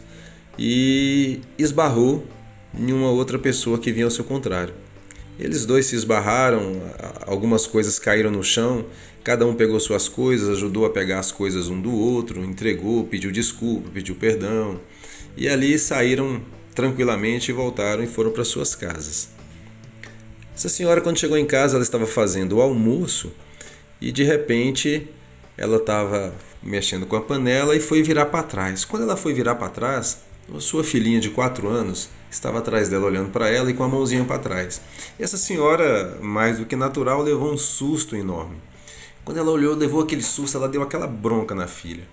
e 0.56 1.40
esbarrou 1.58 2.24
em 2.72 2.92
uma 2.92 3.10
outra 3.10 3.36
pessoa 3.36 3.80
que 3.80 3.90
vinha 3.90 4.04
ao 4.04 4.12
seu 4.12 4.24
contrário. 4.24 4.72
Eles 5.36 5.66
dois 5.66 5.86
se 5.86 5.96
esbarraram, 5.96 6.80
algumas 7.26 7.66
coisas 7.66 7.98
caíram 7.98 8.30
no 8.30 8.44
chão, 8.44 8.86
cada 9.24 9.44
um 9.44 9.56
pegou 9.56 9.80
suas 9.80 10.08
coisas, 10.08 10.50
ajudou 10.50 10.86
a 10.86 10.90
pegar 10.90 11.18
as 11.18 11.32
coisas 11.32 11.66
um 11.66 11.80
do 11.80 11.92
outro, 11.92 12.44
entregou, 12.44 13.02
pediu 13.06 13.32
desculpa, 13.32 13.90
pediu 13.92 14.14
perdão. 14.14 14.78
E 15.36 15.48
ali 15.48 15.76
saíram 15.80 16.40
tranquilamente 16.74 17.50
e 17.50 17.54
voltaram 17.54 18.02
e 18.02 18.06
foram 18.06 18.30
para 18.30 18.44
suas 18.44 18.74
casas. 18.74 19.28
Essa 20.54 20.68
senhora, 20.68 21.00
quando 21.00 21.18
chegou 21.18 21.38
em 21.38 21.46
casa, 21.46 21.76
ela 21.76 21.82
estava 21.82 22.06
fazendo 22.06 22.56
o 22.56 22.60
almoço 22.60 23.32
e 24.00 24.12
de 24.12 24.24
repente 24.24 25.08
ela 25.56 25.76
estava 25.76 26.34
mexendo 26.62 27.06
com 27.06 27.16
a 27.16 27.20
panela 27.20 27.74
e 27.74 27.80
foi 27.80 28.02
virar 28.02 28.26
para 28.26 28.42
trás. 28.42 28.84
Quando 28.84 29.02
ela 29.02 29.16
foi 29.16 29.32
virar 29.32 29.54
para 29.54 29.68
trás, 29.68 30.18
sua 30.58 30.82
filhinha 30.82 31.20
de 31.20 31.30
4 31.30 31.68
anos 31.68 32.08
estava 32.30 32.58
atrás 32.58 32.88
dela 32.88 33.06
olhando 33.06 33.30
para 33.30 33.48
ela 33.48 33.70
e 33.70 33.74
com 33.74 33.84
a 33.84 33.88
mãozinha 33.88 34.24
para 34.24 34.38
trás. 34.38 34.80
E 35.18 35.22
essa 35.22 35.36
senhora, 35.36 36.18
mais 36.20 36.58
do 36.58 36.66
que 36.66 36.76
natural, 36.76 37.22
levou 37.22 37.52
um 37.52 37.58
susto 37.58 38.16
enorme. 38.16 38.56
Quando 39.24 39.38
ela 39.38 39.50
olhou, 39.50 39.74
levou 39.74 40.02
aquele 40.02 40.22
susto, 40.22 40.56
ela 40.56 40.68
deu 40.68 40.82
aquela 40.82 41.06
bronca 41.06 41.54
na 41.54 41.66
filha. 41.66 42.04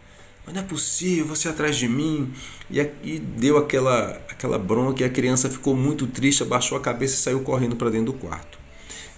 Mas 0.47 0.55
não 0.55 0.61
é 0.61 0.65
possível, 0.65 1.25
você 1.25 1.49
atrás 1.49 1.75
de 1.75 1.89
mim. 1.89 2.31
E, 2.71 2.79
e 3.03 3.19
deu 3.19 3.57
aquela, 3.57 4.11
aquela 4.29 4.57
bronca 4.57 5.03
e 5.03 5.05
a 5.05 5.09
criança 5.09 5.49
ficou 5.49 5.75
muito 5.75 6.07
triste, 6.07 6.41
abaixou 6.41 6.77
a 6.77 6.81
cabeça 6.81 7.15
e 7.15 7.17
saiu 7.17 7.41
correndo 7.41 7.75
para 7.75 7.89
dentro 7.89 8.13
do 8.13 8.13
quarto. 8.13 8.57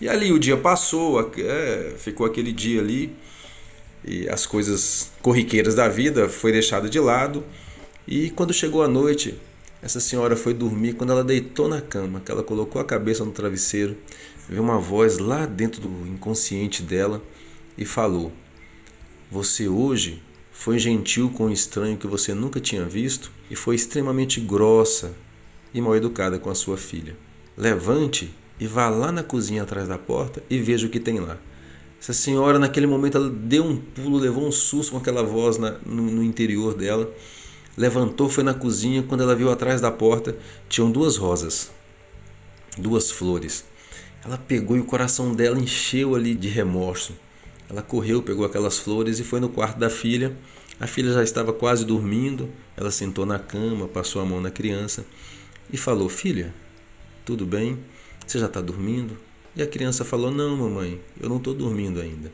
E 0.02 0.10
ali 0.10 0.32
o 0.32 0.40
dia 0.40 0.58
passou, 0.58 1.32
é, 1.38 1.94
ficou 2.00 2.26
aquele 2.26 2.52
dia 2.52 2.82
ali 2.82 3.16
e 4.04 4.28
as 4.28 4.48
coisas 4.48 5.12
corriqueiras 5.22 5.76
da 5.76 5.88
vida 5.88 6.28
foi 6.28 6.52
deixado 6.52 6.90
de 6.90 7.00
lado. 7.00 7.44
E 8.08 8.32
quando 8.32 8.52
chegou 8.52 8.82
a 8.82 8.88
noite, 8.88 9.38
essa 9.84 10.00
senhora 10.00 10.36
foi 10.36 10.56
dormir, 10.56 10.94
quando 10.94 11.12
ela 11.12 11.24
deitou 11.24 11.68
na 11.68 11.80
cama, 11.80 12.22
que 12.22 12.32
ela 12.32 12.42
colocou 12.42 12.82
a 12.82 12.86
cabeça 12.86 13.24
no 13.24 13.32
travesseiro, 13.32 13.96
veio 14.48 14.64
uma 14.64 14.80
voz 14.80 15.20
lá 15.20 15.46
dentro 15.46 15.80
do 15.80 16.08
inconsciente 16.08 16.82
dela 16.82 17.22
e 17.78 17.86
falou: 17.86 18.32
Você 19.30 19.68
hoje 19.68 20.24
foi 20.60 20.78
gentil 20.78 21.30
com 21.30 21.46
um 21.46 21.51
estranho 21.51 21.96
que 21.96 22.06
você 22.06 22.34
nunca 22.34 22.60
tinha 22.60 22.84
visto 22.84 23.32
e 23.50 23.56
foi 23.56 23.75
extremamente 23.75 24.42
grossa 24.42 25.13
e 25.74 25.80
mal 25.80 25.96
educada 25.96 26.38
com 26.38 26.50
a 26.50 26.56
sua 26.56 26.75
filha. 26.75 27.16
Levante 27.58 28.30
e 28.60 28.68
vá 28.68 28.89
lá 28.89 29.10
na 29.10 29.24
cozinha 29.24 29.63
atrás 29.63 29.88
da 29.88 29.98
porta 29.98 30.44
e 30.50 30.60
veja 30.60 30.86
o 30.86 30.89
que 30.89 31.00
tem 31.00 31.18
lá. 31.18 31.38
Essa 31.98 32.12
senhora, 32.12 32.60
naquele 32.60 32.86
momento, 32.86 33.18
ela 33.18 33.30
deu 33.30 33.63
um 33.63 33.78
pulo, 33.78 34.18
levou 34.18 34.46
um 34.46 34.51
susto 34.51 34.92
com 34.92 34.98
aquela 34.98 35.24
voz 35.24 35.58
na, 35.58 35.78
no, 35.86 36.04
no 36.04 36.22
interior 36.22 36.74
dela 36.74 37.10
levantou, 37.78 38.28
foi 38.28 38.44
na 38.44 38.54
cozinha. 38.54 39.01
Quando 39.01 39.24
ela 39.24 39.34
viu 39.34 39.50
atrás 39.50 39.80
da 39.80 39.89
porta, 39.89 40.36
tinham 40.68 40.92
duas 40.92 41.16
rosas, 41.16 41.72
duas 42.78 43.10
flores. 43.10 43.63
Ela 44.25 44.38
pegou 44.38 44.75
e 44.75 44.82
o 44.82 44.86
coração 44.86 45.34
dela 45.34 45.58
encheu 45.58 46.16
ali 46.16 46.36
de 46.36 46.50
remorso. 46.50 47.13
Ela 47.70 47.84
correu, 47.84 48.24
pegou 48.24 48.46
aquelas 48.46 48.80
flores 48.80 49.20
e 49.20 49.24
foi 49.24 49.40
no 49.40 49.50
quarto 49.50 49.78
da 49.78 49.90
filha. 49.90 50.36
A 50.80 50.88
filha 50.88 51.14
já 51.14 51.24
estava 51.24 51.54
quase 51.54 51.86
dormindo. 51.86 52.50
Ela 52.76 52.90
sentou 52.90 53.26
na 53.26 53.38
cama, 53.38 53.88
passou 53.88 54.22
a 54.22 54.26
mão 54.26 54.42
na 54.42 54.50
criança 54.50 55.06
e 55.72 55.78
falou: 55.78 56.10
Filha, 56.10 56.54
tudo 57.24 57.46
bem? 57.46 57.78
Você 58.26 58.40
já 58.40 58.48
está 58.48 58.60
dormindo? 58.60 59.18
E 59.56 59.62
a 59.62 59.68
criança 59.68 60.04
falou: 60.04 60.32
Não, 60.32 60.58
mamãe, 60.58 61.00
eu 61.20 61.30
não 61.30 61.38
estou 61.38 61.54
dormindo 61.54 62.02
ainda. 62.02 62.32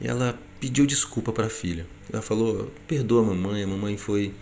E 0.00 0.06
ela 0.06 0.38
pediu 0.60 0.84
desculpa 0.86 1.32
para 1.32 1.46
a 1.46 1.50
filha. 1.50 1.86
Ela 2.12 2.20
falou: 2.20 2.70
Perdoa 2.86 3.22
mamãe, 3.22 3.62
a 3.62 3.66
mamãe 3.66 3.96
foi 3.96 4.34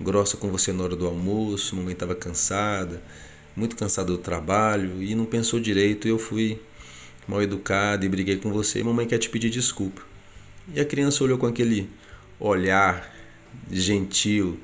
grossa 0.00 0.36
com 0.36 0.50
você 0.50 0.72
na 0.72 0.84
hora 0.84 0.96
do 0.96 1.06
almoço, 1.06 1.74
a 1.74 1.78
mamãe 1.78 1.92
estava 1.92 2.14
cansada, 2.14 3.02
muito 3.54 3.76
cansada 3.76 4.08
do 4.08 4.18
trabalho 4.18 5.02
e 5.02 5.14
não 5.14 5.24
pensou 5.24 5.60
direito. 5.60 6.08
E 6.08 6.10
eu 6.10 6.18
fui 6.18 6.60
mal 7.26 7.42
educada 7.42 8.04
e 8.04 8.08
briguei 8.08 8.36
com 8.36 8.52
você. 8.52 8.80
E 8.80 8.84
mamãe 8.84 9.06
quer 9.06 9.18
te 9.18 9.28
pedir 9.28 9.50
desculpa. 9.50 10.02
E 10.74 10.80
a 10.80 10.84
criança 10.84 11.22
olhou 11.22 11.38
com 11.38 11.46
aquele 11.46 11.88
olhar 12.38 13.14
gentil 13.70 14.58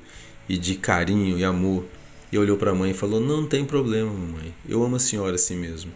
e 0.47 0.57
de 0.57 0.75
carinho 0.75 1.37
e 1.37 1.43
amor 1.43 1.85
e 2.31 2.37
olhou 2.37 2.57
para 2.57 2.71
a 2.71 2.75
mãe 2.75 2.91
e 2.91 2.93
falou: 2.93 3.19
Não 3.19 3.45
tem 3.45 3.63
problema, 3.65 4.11
mamãe, 4.11 4.53
eu 4.67 4.83
amo 4.83 4.95
a 4.95 4.99
senhora 4.99 5.35
assim 5.35 5.55
mesmo. 5.55 5.91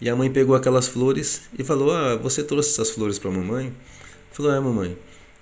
E 0.00 0.08
a 0.08 0.14
mãe 0.14 0.30
pegou 0.30 0.54
aquelas 0.54 0.88
flores 0.88 1.42
e 1.58 1.64
falou: 1.64 1.92
Ah, 1.92 2.16
você 2.16 2.42
trouxe 2.42 2.70
essas 2.70 2.90
flores 2.90 3.18
para 3.18 3.30
a 3.30 3.34
mamãe? 3.34 3.72
Falou: 4.30 4.52
É, 4.52 4.60
mamãe, 4.60 4.96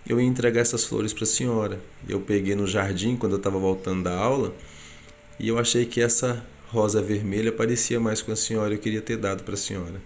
eu 0.07 0.21
ia 0.21 0.27
entregar 0.27 0.61
essas 0.61 0.85
flores 0.85 1.13
para 1.13 1.25
a 1.25 1.27
senhora. 1.27 1.81
Eu 2.09 2.21
peguei 2.21 2.55
no 2.55 2.67
jardim 2.67 3.17
quando 3.17 3.33
eu 3.33 3.39
estava 3.39 3.59
voltando 3.59 4.05
da 4.05 4.17
aula 4.17 4.55
e 5.39 5.49
eu 5.49 5.59
achei 5.59 5.85
que 5.85 6.01
essa 6.01 6.45
rosa 6.69 7.03
vermelha 7.03 7.53
parecia 7.53 8.01
mais 8.01 8.23
com 8.23 8.33
a 8.33 8.37
senhora, 8.37 8.75
eu 8.75 8.79
queria 8.79 9.01
ter 9.01 9.17
dado 9.17 9.43
para 9.45 9.55
a 9.55 9.57
senhora. 9.57 10.01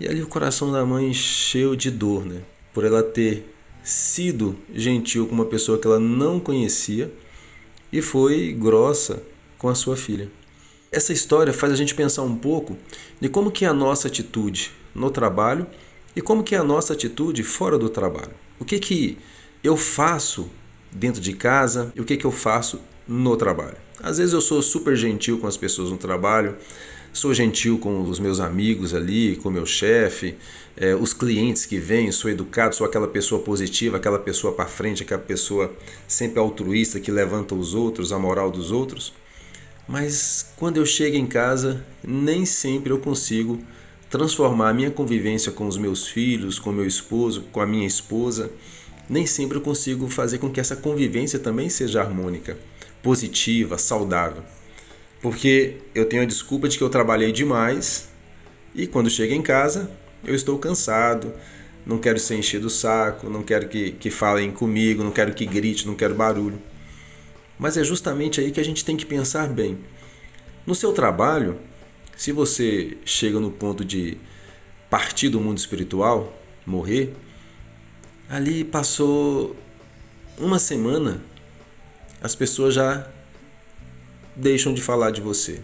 E 0.00 0.08
ali 0.08 0.22
o 0.22 0.26
coração 0.26 0.72
da 0.72 0.84
mãe 0.84 1.10
encheu 1.10 1.76
de 1.76 1.90
dor, 1.90 2.24
né? 2.24 2.40
Por 2.72 2.84
ela 2.84 3.02
ter 3.02 3.54
sido 3.84 4.56
gentil 4.74 5.26
com 5.26 5.34
uma 5.34 5.44
pessoa 5.44 5.78
que 5.78 5.86
ela 5.86 6.00
não 6.00 6.40
conhecia 6.40 7.12
e 7.92 8.00
foi 8.00 8.52
grossa 8.52 9.22
com 9.58 9.68
a 9.68 9.74
sua 9.74 9.96
filha. 9.96 10.30
Essa 10.90 11.12
história 11.12 11.52
faz 11.52 11.72
a 11.72 11.76
gente 11.76 11.94
pensar 11.94 12.22
um 12.22 12.34
pouco 12.34 12.76
de 13.20 13.28
como 13.28 13.50
que 13.50 13.64
é 13.64 13.68
a 13.68 13.74
nossa 13.74 14.08
atitude 14.08 14.72
no 14.94 15.10
trabalho 15.10 15.66
e 16.16 16.20
como 16.20 16.42
que 16.42 16.54
é 16.54 16.58
a 16.58 16.64
nossa 16.64 16.94
atitude 16.94 17.42
fora 17.42 17.78
do 17.78 17.88
trabalho. 17.88 18.32
O 18.58 18.64
que 18.64 18.78
que 18.78 19.18
eu 19.62 19.76
faço 19.76 20.50
dentro 20.90 21.20
de 21.20 21.34
casa 21.34 21.92
e 21.94 22.00
o 22.00 22.04
que 22.04 22.16
que 22.16 22.24
eu 22.24 22.32
faço 22.32 22.80
no 23.06 23.36
trabalho. 23.36 23.76
Às 24.02 24.18
vezes 24.18 24.32
eu 24.32 24.40
sou 24.40 24.62
super 24.62 24.96
gentil 24.96 25.38
com 25.38 25.46
as 25.46 25.56
pessoas 25.56 25.90
no 25.90 25.98
trabalho, 25.98 26.56
sou 27.12 27.34
gentil 27.34 27.78
com 27.78 28.02
os 28.02 28.18
meus 28.18 28.40
amigos 28.40 28.94
ali, 28.94 29.36
com 29.36 29.48
o 29.48 29.52
meu 29.52 29.66
chefe, 29.66 30.36
é, 30.76 30.94
os 30.94 31.12
clientes 31.12 31.66
que 31.66 31.78
vêm, 31.78 32.10
sou 32.12 32.30
educado, 32.30 32.74
sou 32.74 32.86
aquela 32.86 33.08
pessoa 33.08 33.42
positiva, 33.42 33.96
aquela 33.96 34.18
pessoa 34.18 34.52
para 34.52 34.66
frente, 34.66 35.02
aquela 35.02 35.20
pessoa 35.20 35.72
sempre 36.06 36.38
altruísta 36.38 37.00
que 37.00 37.10
levanta 37.10 37.54
os 37.54 37.74
outros, 37.74 38.12
a 38.12 38.18
moral 38.18 38.50
dos 38.50 38.70
outros. 38.70 39.12
Mas 39.86 40.52
quando 40.56 40.76
eu 40.76 40.86
chego 40.86 41.16
em 41.16 41.26
casa, 41.26 41.84
nem 42.02 42.46
sempre 42.46 42.92
eu 42.92 42.98
consigo 42.98 43.60
transformar 44.08 44.70
a 44.70 44.74
minha 44.74 44.90
convivência 44.90 45.52
com 45.52 45.66
os 45.66 45.76
meus 45.76 46.06
filhos, 46.06 46.58
com 46.58 46.72
meu 46.72 46.86
esposo, 46.86 47.42
com 47.52 47.60
a 47.60 47.66
minha 47.66 47.86
esposa. 47.86 48.50
Nem 49.08 49.26
sempre 49.26 49.58
eu 49.58 49.62
consigo 49.62 50.08
fazer 50.08 50.38
com 50.38 50.48
que 50.48 50.60
essa 50.60 50.76
convivência 50.76 51.38
também 51.38 51.68
seja 51.68 52.00
harmônica, 52.00 52.56
positiva, 53.02 53.76
saudável. 53.76 54.42
Porque 55.20 55.76
eu 55.94 56.06
tenho 56.06 56.22
a 56.22 56.26
desculpa 56.26 56.68
de 56.68 56.78
que 56.78 56.84
eu 56.84 56.88
trabalhei 56.88 57.30
demais 57.32 58.08
e 58.74 58.86
quando 58.86 59.10
chego 59.10 59.34
em 59.34 59.42
casa 59.42 59.90
eu 60.24 60.34
estou 60.34 60.58
cansado, 60.58 61.32
não 61.84 61.98
quero 61.98 62.18
ser 62.18 62.36
enchido 62.36 62.66
o 62.66 62.70
saco, 62.70 63.28
não 63.28 63.42
quero 63.42 63.68
que, 63.68 63.92
que 63.92 64.10
falem 64.10 64.50
comigo, 64.50 65.02
não 65.02 65.10
quero 65.10 65.34
que 65.34 65.46
grite, 65.46 65.86
não 65.86 65.94
quero 65.94 66.14
barulho. 66.14 66.60
Mas 67.58 67.76
é 67.76 67.84
justamente 67.84 68.40
aí 68.40 68.50
que 68.50 68.60
a 68.60 68.64
gente 68.64 68.84
tem 68.84 68.96
que 68.96 69.04
pensar 69.04 69.48
bem. 69.48 69.78
No 70.66 70.74
seu 70.74 70.92
trabalho, 70.92 71.58
se 72.16 72.32
você 72.32 72.96
chega 73.04 73.40
no 73.40 73.50
ponto 73.50 73.84
de 73.84 74.16
partir 74.88 75.28
do 75.28 75.40
mundo 75.40 75.58
espiritual, 75.58 76.38
morrer, 76.66 77.14
ali 78.28 78.64
passou 78.64 79.56
uma 80.38 80.58
semana, 80.58 81.22
as 82.22 82.34
pessoas 82.34 82.74
já 82.74 83.06
deixam 84.34 84.72
de 84.74 84.82
falar 84.82 85.10
de 85.10 85.20
você. 85.20 85.60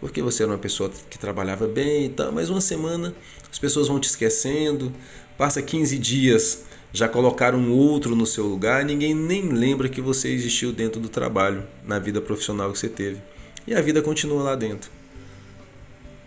Porque 0.00 0.22
você 0.22 0.44
era 0.44 0.52
uma 0.52 0.58
pessoa 0.58 0.90
que 1.10 1.18
trabalhava 1.18 1.66
bem 1.66 2.06
e 2.06 2.08
tal, 2.10 2.30
mas 2.30 2.50
uma 2.50 2.60
semana 2.60 3.14
as 3.50 3.58
pessoas 3.58 3.88
vão 3.88 3.98
te 3.98 4.08
esquecendo, 4.08 4.92
passa 5.36 5.60
15 5.60 5.98
dias, 5.98 6.64
já 6.92 7.08
colocaram 7.08 7.70
outro 7.70 8.14
no 8.14 8.26
seu 8.26 8.46
lugar, 8.46 8.84
ninguém 8.84 9.14
nem 9.14 9.48
lembra 9.48 9.88
que 9.88 10.00
você 10.00 10.28
existiu 10.28 10.72
dentro 10.72 11.00
do 11.00 11.08
trabalho, 11.08 11.64
na 11.84 11.98
vida 11.98 12.20
profissional 12.20 12.72
que 12.72 12.78
você 12.78 12.88
teve. 12.88 13.20
e 13.66 13.74
a 13.74 13.82
vida 13.82 14.00
continua 14.00 14.42
lá 14.42 14.54
dentro. 14.54 14.90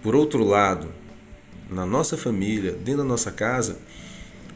Por 0.03 0.15
outro 0.15 0.44
lado, 0.44 0.89
na 1.70 1.86
nossa 1.86 2.15
família, 2.15 2.74
dentro 2.74 2.98
da 2.98 3.03
nossa 3.03 3.32
casa, 3.32 3.80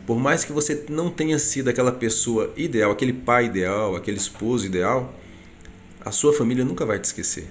por 0.05 0.19
mais 0.19 0.43
que 0.43 0.51
você 0.51 0.85
não 0.89 1.09
tenha 1.09 1.39
sido 1.39 1.69
aquela 1.69 1.91
pessoa 1.91 2.53
ideal, 2.55 2.91
aquele 2.91 3.13
pai 3.13 3.45
ideal, 3.45 3.95
aquele 3.95 4.17
esposo 4.17 4.65
ideal, 4.65 5.13
a 6.05 6.11
sua 6.11 6.31
família 6.31 6.63
nunca 6.63 6.85
vai 6.85 6.99
te 6.99 7.05
esquecer. 7.05 7.47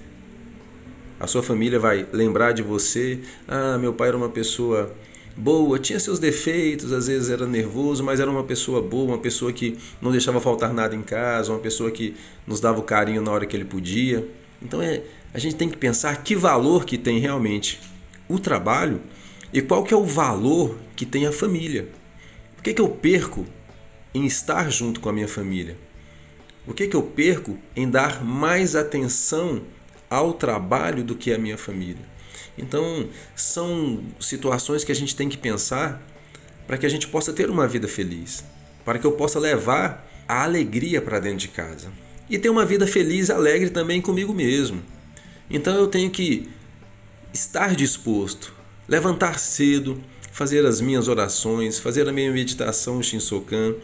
A 1.19 1.27
sua 1.27 1.43
família 1.43 1.77
vai 1.77 2.07
lembrar 2.13 2.53
de 2.53 2.61
você. 2.61 3.19
Ah, 3.45 3.77
meu 3.77 3.93
pai 3.93 4.07
era 4.07 4.17
uma 4.17 4.29
pessoa 4.29 4.95
boa, 5.35 5.77
tinha 5.77 5.99
seus 5.99 6.19
defeitos, 6.19 6.93
às 6.93 7.07
vezes 7.07 7.29
era 7.29 7.45
nervoso, 7.45 8.01
mas 8.01 8.21
era 8.21 8.31
uma 8.31 8.43
pessoa 8.45 8.81
boa, 8.81 9.11
uma 9.11 9.17
pessoa 9.17 9.51
que 9.51 9.77
não 10.01 10.09
deixava 10.09 10.39
faltar 10.39 10.73
nada 10.73 10.95
em 10.95 11.01
casa, 11.01 11.51
uma 11.51 11.59
pessoa 11.59 11.91
que 11.91 12.15
nos 12.47 12.61
dava 12.61 12.79
o 12.79 12.83
carinho 12.83 13.21
na 13.21 13.29
hora 13.29 13.45
que 13.45 13.55
ele 13.55 13.65
podia. 13.65 14.25
Então 14.61 14.81
é, 14.81 15.03
a 15.33 15.39
gente 15.39 15.55
tem 15.55 15.67
que 15.67 15.77
pensar 15.77 16.23
que 16.23 16.33
valor 16.33 16.85
que 16.85 16.97
tem 16.97 17.19
realmente 17.19 17.81
o 18.29 18.39
trabalho 18.39 19.01
e 19.51 19.61
qual 19.61 19.83
que 19.83 19.93
é 19.93 19.97
o 19.97 20.05
valor 20.05 20.77
que 20.95 21.05
tem 21.05 21.27
a 21.27 21.31
família. 21.31 21.89
O 22.57 22.61
que, 22.61 22.73
que 22.73 22.81
eu 22.81 22.87
perco 22.87 23.45
em 24.13 24.25
estar 24.25 24.71
junto 24.71 25.01
com 25.01 25.09
a 25.09 25.13
minha 25.13 25.27
família? 25.27 25.75
O 26.67 26.73
que, 26.73 26.87
que 26.87 26.95
eu 26.95 27.03
perco 27.03 27.57
em 27.75 27.89
dar 27.89 28.23
mais 28.23 28.75
atenção 28.75 29.61
ao 30.09 30.33
trabalho 30.33 31.03
do 31.03 31.15
que 31.15 31.31
a 31.31 31.37
minha 31.37 31.57
família? 31.57 32.03
Então, 32.57 33.07
são 33.35 34.03
situações 34.19 34.83
que 34.83 34.91
a 34.91 34.95
gente 34.95 35.15
tem 35.15 35.29
que 35.29 35.37
pensar 35.37 36.01
para 36.65 36.77
que 36.77 36.85
a 36.85 36.89
gente 36.89 37.07
possa 37.07 37.31
ter 37.31 37.49
uma 37.49 37.67
vida 37.67 37.87
feliz, 37.87 38.43
para 38.83 38.97
que 38.97 39.05
eu 39.05 39.11
possa 39.11 39.39
levar 39.39 40.09
a 40.27 40.43
alegria 40.43 41.01
para 41.01 41.19
dentro 41.19 41.39
de 41.39 41.49
casa 41.49 41.91
e 42.29 42.39
ter 42.39 42.49
uma 42.49 42.65
vida 42.65 42.87
feliz 42.87 43.29
e 43.29 43.31
alegre 43.31 43.69
também 43.69 44.01
comigo 44.01 44.33
mesmo. 44.33 44.81
Então, 45.49 45.75
eu 45.75 45.87
tenho 45.87 46.09
que 46.09 46.49
estar 47.31 47.75
disposto, 47.75 48.53
levantar 48.87 49.37
cedo, 49.37 50.01
fazer 50.31 50.65
as 50.65 50.81
minhas 50.81 51.07
orações, 51.07 51.77
fazer 51.77 52.09
a 52.09 52.11
minha 52.11 52.31
meditação 52.31 53.03
Shinsokan, 53.03 53.75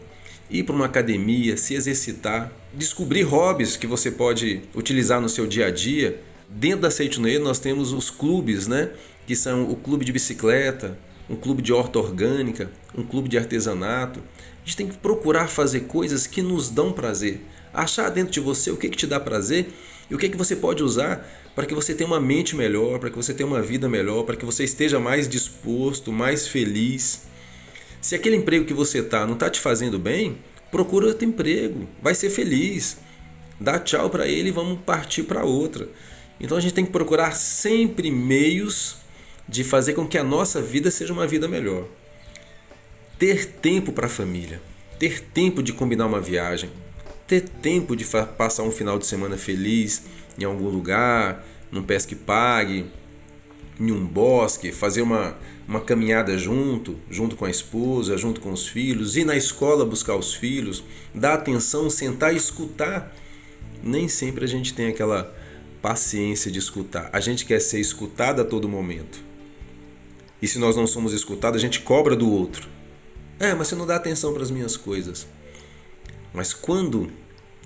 ir 0.52 0.62
para 0.62 0.74
uma 0.74 0.84
academia, 0.84 1.56
se 1.56 1.74
exercitar, 1.74 2.52
descobrir 2.72 3.22
hobbies 3.22 3.76
que 3.76 3.86
você 3.86 4.10
pode 4.10 4.60
utilizar 4.74 5.20
no 5.20 5.28
seu 5.28 5.46
dia 5.46 5.66
a 5.66 5.70
dia 5.70 6.20
Dentro 6.54 6.80
da 6.80 6.90
Seitonoe 6.90 7.38
nós 7.38 7.58
temos 7.58 7.92
os 7.92 8.10
clubes, 8.10 8.66
né? 8.66 8.90
Que 9.26 9.34
são 9.34 9.70
o 9.70 9.74
clube 9.74 10.04
de 10.04 10.12
bicicleta, 10.12 10.98
um 11.28 11.34
clube 11.34 11.62
de 11.62 11.72
horta 11.72 11.98
orgânica, 11.98 12.70
um 12.94 13.02
clube 13.02 13.28
de 13.28 13.38
artesanato. 13.38 14.20
A 14.20 14.66
gente 14.66 14.76
tem 14.76 14.88
que 14.88 14.98
procurar 14.98 15.48
fazer 15.48 15.80
coisas 15.80 16.26
que 16.26 16.42
nos 16.42 16.68
dão 16.68 16.92
prazer. 16.92 17.40
Achar 17.72 18.10
dentro 18.10 18.32
de 18.32 18.40
você 18.40 18.70
o 18.70 18.76
que, 18.76 18.90
que 18.90 18.96
te 18.96 19.06
dá 19.06 19.18
prazer 19.18 19.72
e 20.10 20.14
o 20.14 20.18
que, 20.18 20.28
que 20.28 20.36
você 20.36 20.54
pode 20.54 20.82
usar 20.82 21.26
para 21.54 21.64
que 21.64 21.74
você 21.74 21.94
tenha 21.94 22.06
uma 22.06 22.20
mente 22.20 22.54
melhor, 22.54 22.98
para 22.98 23.08
que 23.08 23.16
você 23.16 23.32
tenha 23.32 23.46
uma 23.46 23.62
vida 23.62 23.88
melhor, 23.88 24.24
para 24.24 24.36
que 24.36 24.44
você 24.44 24.64
esteja 24.64 25.00
mais 25.00 25.26
disposto, 25.26 26.12
mais 26.12 26.46
feliz. 26.46 27.22
Se 28.02 28.16
aquele 28.16 28.34
emprego 28.34 28.64
que 28.64 28.74
você 28.74 28.98
está 28.98 29.24
não 29.24 29.34
está 29.34 29.48
te 29.48 29.60
fazendo 29.60 29.96
bem, 29.96 30.36
procura 30.72 31.06
outro 31.06 31.24
emprego, 31.24 31.88
vai 32.02 32.16
ser 32.16 32.30
feliz. 32.30 32.98
Dá 33.60 33.78
tchau 33.78 34.10
para 34.10 34.26
ele 34.26 34.48
e 34.48 34.52
vamos 34.52 34.80
partir 34.80 35.22
para 35.22 35.44
outra. 35.44 35.88
Então 36.40 36.58
a 36.58 36.60
gente 36.60 36.74
tem 36.74 36.84
que 36.84 36.90
procurar 36.90 37.30
sempre 37.30 38.10
meios 38.10 38.96
de 39.48 39.62
fazer 39.62 39.92
com 39.92 40.04
que 40.04 40.18
a 40.18 40.24
nossa 40.24 40.60
vida 40.60 40.90
seja 40.90 41.12
uma 41.12 41.28
vida 41.28 41.46
melhor. 41.46 41.86
Ter 43.20 43.46
tempo 43.46 43.92
para 43.92 44.06
a 44.06 44.10
família, 44.10 44.60
ter 44.98 45.20
tempo 45.20 45.62
de 45.62 45.72
combinar 45.72 46.06
uma 46.06 46.20
viagem, 46.20 46.70
ter 47.28 47.42
tempo 47.42 47.94
de 47.94 48.04
passar 48.36 48.64
um 48.64 48.72
final 48.72 48.98
de 48.98 49.06
semana 49.06 49.36
feliz 49.36 50.02
em 50.36 50.42
algum 50.42 50.68
lugar, 50.68 51.46
num 51.70 51.84
pesque 51.84 52.16
pague, 52.16 52.86
em 53.82 53.90
um 53.90 54.06
bosque, 54.06 54.70
fazer 54.70 55.02
uma, 55.02 55.36
uma 55.66 55.80
caminhada 55.80 56.38
junto, 56.38 56.96
junto 57.10 57.34
com 57.34 57.44
a 57.44 57.50
esposa, 57.50 58.16
junto 58.16 58.40
com 58.40 58.52
os 58.52 58.68
filhos, 58.68 59.16
ir 59.16 59.24
na 59.24 59.36
escola 59.36 59.84
buscar 59.84 60.14
os 60.14 60.34
filhos, 60.34 60.84
dar 61.12 61.34
atenção, 61.34 61.90
sentar 61.90 62.32
e 62.32 62.36
escutar. 62.36 63.12
Nem 63.82 64.06
sempre 64.06 64.44
a 64.44 64.48
gente 64.48 64.72
tem 64.72 64.86
aquela 64.86 65.34
paciência 65.80 66.50
de 66.50 66.60
escutar. 66.60 67.10
A 67.12 67.18
gente 67.18 67.44
quer 67.44 67.60
ser 67.60 67.80
escutado 67.80 68.40
a 68.40 68.44
todo 68.44 68.68
momento. 68.68 69.18
E 70.40 70.46
se 70.46 70.60
nós 70.60 70.76
não 70.76 70.86
somos 70.86 71.12
escutados, 71.12 71.58
a 71.58 71.60
gente 71.60 71.80
cobra 71.80 72.14
do 72.14 72.30
outro. 72.30 72.68
É, 73.40 73.52
mas 73.52 73.66
você 73.66 73.74
não 73.74 73.86
dá 73.86 73.96
atenção 73.96 74.32
para 74.32 74.44
as 74.44 74.50
minhas 74.50 74.76
coisas. 74.76 75.26
Mas 76.32 76.54
quando 76.54 77.10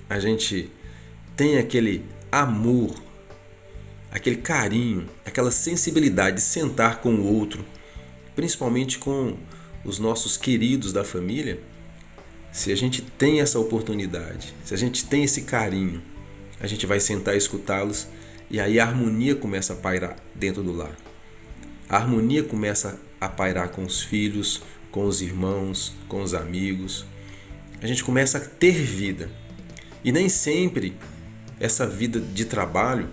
a 0.09 0.19
gente 0.19 0.71
tem 1.37 1.59
aquele 1.59 2.03
amor, 2.33 2.95
aquele 4.17 4.37
carinho, 4.37 5.07
aquela 5.27 5.51
sensibilidade 5.51 6.37
de 6.37 6.43
sentar 6.43 7.03
com 7.03 7.17
o 7.17 7.35
outro, 7.35 7.63
principalmente 8.35 8.99
com 8.99 9.37
os 9.85 9.99
nossos 9.99 10.39
queridos 10.39 10.91
da 10.91 11.05
família, 11.05 11.61
se 12.51 12.73
a 12.73 12.75
gente 12.75 13.03
tem 13.03 13.43
essa 13.43 13.59
oportunidade, 13.59 14.55
se 14.65 14.73
a 14.73 14.77
gente 14.79 15.05
tem 15.05 15.25
esse 15.25 15.43
carinho, 15.43 16.03
a 16.59 16.67
gente 16.67 16.87
vai 16.87 16.99
sentar 16.99 17.35
e 17.35 17.39
escutá-los 17.39 18.09
e 18.49 18.59
aí 18.59 18.81
a 18.81 18.87
harmonia 18.87 19.35
começa 19.35 19.75
a 19.75 19.77
pairar 19.77 20.17
dentro 20.35 20.63
do 20.63 20.73
lar. 20.73 20.97
A 21.87 21.97
harmonia 21.97 22.43
começa 22.43 22.99
a 23.21 23.29
pairar 23.29 23.69
com 23.69 23.85
os 23.85 24.01
filhos, 24.01 24.63
com 24.91 25.05
os 25.05 25.21
irmãos, 25.21 25.93
com 26.09 26.23
os 26.23 26.33
amigos. 26.33 27.05
A 27.83 27.87
gente 27.87 28.03
começa 28.03 28.39
a 28.39 28.41
ter 28.41 28.73
vida. 28.73 29.29
E 30.03 30.11
nem 30.11 30.31
sempre 30.31 30.97
essa 31.61 31.87
vida 31.87 32.19
de 32.19 32.47
trabalho, 32.47 33.11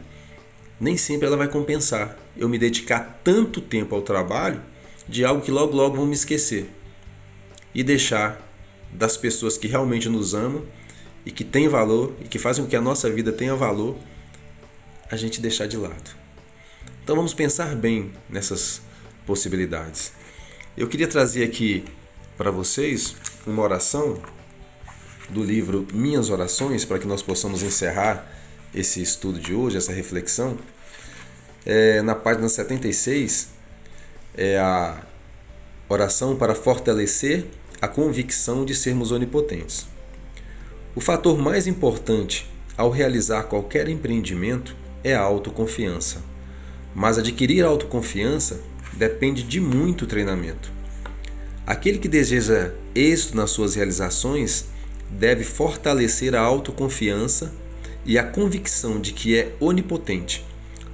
nem 0.84 0.98
sempre 0.98 1.26
ela 1.26 1.38
vai 1.38 1.48
compensar. 1.48 2.18
Eu 2.36 2.50
me 2.50 2.60
dedicar 2.60 3.22
tanto 3.24 3.62
tempo 3.62 3.96
ao 3.96 4.02
trabalho 4.02 4.62
de 5.08 5.24
algo 5.24 5.42
que 5.42 5.50
logo 5.50 5.74
logo 5.74 5.96
vão 5.96 6.06
me 6.06 6.14
esquecer. 6.14 6.70
E 7.74 7.82
deixar 7.84 8.42
das 8.92 9.16
pessoas 9.16 9.58
que 9.58 9.66
realmente 9.66 10.10
nos 10.10 10.34
amam 10.34 10.64
e 11.26 11.32
que 11.32 11.46
tem 11.46 11.70
valor 11.70 12.14
e 12.20 12.28
que 12.28 12.38
fazem 12.38 12.66
com 12.66 12.70
que 12.70 12.76
a 12.76 12.82
nossa 12.82 13.10
vida 13.10 13.32
tenha 13.32 13.56
valor, 13.56 13.98
a 15.10 15.16
gente 15.16 15.40
deixar 15.40 15.68
de 15.68 15.78
lado. 15.78 16.12
Então 17.02 17.16
vamos 17.16 17.34
pensar 17.34 17.76
bem 17.78 18.12
nessas 18.30 18.82
possibilidades. 19.26 20.12
Eu 20.76 20.90
queria 20.90 21.08
trazer 21.08 21.46
aqui 21.46 21.86
para 22.38 22.52
vocês 22.52 23.16
uma 23.48 23.64
oração 23.64 24.22
do 25.30 25.44
livro 25.44 25.88
Minhas 25.94 26.30
Orações, 26.30 26.84
para 26.84 27.00
que 27.00 27.08
nós 27.08 27.22
possamos 27.22 27.64
encerrar 27.64 28.30
esse 28.76 29.02
estudo 29.02 29.40
de 29.40 29.54
hoje, 29.54 29.78
essa 29.78 29.94
reflexão. 29.94 30.58
É, 31.66 32.02
na 32.02 32.14
página 32.14 32.50
76 32.50 33.50
é 34.36 34.58
a 34.58 35.02
oração 35.88 36.36
para 36.36 36.54
fortalecer 36.54 37.46
a 37.82 37.88
convicção 37.88 38.66
de 38.66 38.76
sermos 38.76 39.12
onipotentes. 39.12 39.88
O 40.96 41.00
fator 41.00 41.38
mais 41.38 41.66
importante 41.66 42.50
ao 42.78 42.90
realizar 42.90 43.44
qualquer 43.44 43.88
empreendimento 43.88 44.76
é 45.04 45.16
a 45.16 45.22
autoconfiança. 45.22 46.22
Mas 46.94 47.18
adquirir 47.18 47.64
autoconfiança 47.64 48.60
depende 48.94 49.44
de 49.44 49.60
muito 49.60 50.06
treinamento. 50.06 50.72
Aquele 51.66 51.98
que 51.98 52.08
deseja 52.08 52.72
êxito 52.94 53.38
nas 53.38 53.52
suas 53.52 53.76
realizações 53.76 54.66
deve 55.10 55.44
fortalecer 55.44 56.36
a 56.36 56.42
autoconfiança 56.42 57.54
e 58.06 58.18
a 58.18 58.24
convicção 58.24 59.00
de 59.00 59.14
que 59.14 59.38
é 59.38 59.56
onipotente, 59.60 60.46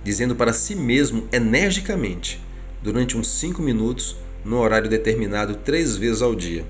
dizendo 0.03 0.35
para 0.35 0.53
si 0.53 0.75
mesmo 0.75 1.27
energicamente, 1.31 2.41
durante 2.81 3.17
uns 3.17 3.27
cinco 3.27 3.61
minutos, 3.61 4.15
no 4.43 4.57
horário 4.57 4.89
determinado 4.89 5.55
três 5.55 5.97
vezes 5.97 6.21
ao 6.21 6.35
dia: 6.35 6.65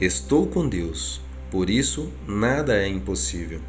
Estou 0.00 0.46
com 0.46 0.68
Deus 0.68 1.24
por 1.54 1.70
isso, 1.70 2.10
nada 2.26 2.74
é 2.74 2.88
impossível. 2.88 3.60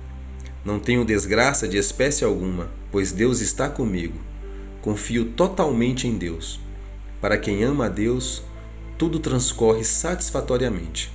Não 0.65 0.79
tenho 0.79 1.05
desgraça 1.05 1.67
de 1.67 1.77
espécie 1.77 2.25
alguma, 2.25 2.67
pois 2.91 3.11
Deus 3.11 3.41
está 3.41 3.69
comigo. 3.69 4.17
Confio 4.81 5.25
totalmente 5.25 6.07
em 6.07 6.17
Deus. 6.17 6.59
Para 7.21 7.37
quem 7.37 7.63
ama 7.63 7.85
a 7.85 7.89
Deus, 7.89 8.41
tudo 8.97 9.19
transcorre 9.19 9.83
satisfatoriamente. 9.83 11.11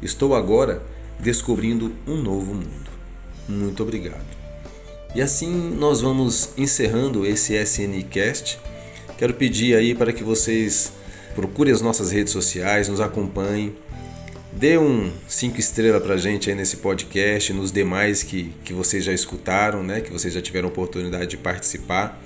Estou 0.00 0.36
agora 0.36 0.84
descobrindo 1.18 1.92
um 2.06 2.16
novo 2.16 2.54
mundo. 2.54 2.90
Muito 3.48 3.82
obrigado. 3.82 4.43
E 5.14 5.22
assim 5.22 5.50
nós 5.78 6.00
vamos 6.00 6.50
encerrando 6.56 7.24
esse 7.24 7.54
SNCast. 7.54 8.58
Quero 9.16 9.34
pedir 9.34 9.76
aí 9.76 9.94
para 9.94 10.12
que 10.12 10.24
vocês 10.24 10.92
procurem 11.34 11.72
as 11.72 11.80
nossas 11.80 12.10
redes 12.10 12.32
sociais, 12.32 12.88
nos 12.88 13.00
acompanhem 13.00 13.74
Dê 14.56 14.78
um 14.78 15.10
cinco 15.26 15.58
estrelas 15.58 16.00
pra 16.00 16.16
gente 16.16 16.48
aí 16.48 16.54
nesse 16.54 16.76
podcast, 16.76 17.52
nos 17.52 17.72
demais 17.72 18.22
que, 18.22 18.52
que 18.64 18.72
vocês 18.72 19.02
já 19.02 19.12
escutaram, 19.12 19.82
né? 19.82 20.00
Que 20.00 20.12
vocês 20.12 20.32
já 20.32 20.40
tiveram 20.40 20.68
oportunidade 20.68 21.26
de 21.26 21.36
participar. 21.36 22.22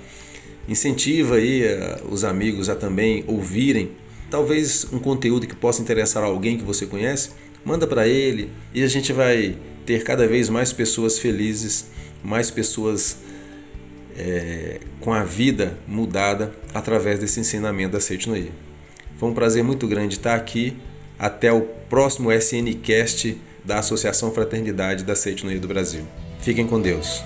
Incentiva 0.67 1.37
aí 1.37 1.63
uh, 1.63 2.07
os 2.07 2.23
amigos 2.23 2.69
a 2.69 2.75
também 2.75 3.23
ouvirem 3.25 3.93
talvez 4.29 4.85
um 4.93 4.99
conteúdo 4.99 5.47
que 5.47 5.55
possa 5.55 5.81
interessar 5.81 6.23
alguém 6.23 6.55
que 6.55 6.63
você 6.63 6.85
conhece, 6.85 7.31
manda 7.65 7.87
para 7.87 8.07
ele 8.07 8.51
e 8.75 8.83
a 8.83 8.87
gente 8.87 9.11
vai 9.11 9.57
ter 9.83 10.03
cada 10.03 10.27
vez 10.27 10.49
mais 10.49 10.71
pessoas 10.71 11.17
felizes, 11.17 11.87
mais 12.23 12.51
pessoas 12.51 13.17
é, 14.17 14.79
com 14.99 15.13
a 15.13 15.23
vida 15.23 15.77
mudada 15.87 16.53
através 16.73 17.19
desse 17.19 17.39
ensinamento 17.39 17.93
da 17.93 17.99
Seite 17.99 18.27
Noia. 18.27 18.51
Foi 19.17 19.29
um 19.29 19.33
prazer 19.33 19.63
muito 19.63 19.87
grande 19.87 20.15
estar 20.15 20.35
aqui. 20.35 20.75
Até 21.17 21.51
o 21.51 21.61
próximo 21.61 22.31
SNCast 22.31 23.37
da 23.65 23.79
Associação 23.79 24.31
Fraternidade 24.31 25.03
da 25.03 25.15
Seite 25.15 25.45
Noia 25.45 25.59
do 25.59 25.67
Brasil. 25.67 26.05
Fiquem 26.39 26.65
com 26.65 26.79
Deus. 26.79 27.21